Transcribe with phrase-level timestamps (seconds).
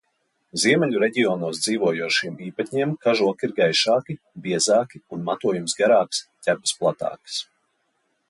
[0.61, 7.37] Ziemeļu reģionos dzīvojošiem īpatņiem kažoki ir gaišāki, biezāki un matojums garāks, ķepas platākas.